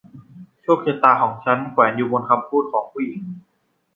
[0.61, 3.21] โชคชะตาของฉันแขวนอยู่บนคำพูดของผู้หญิง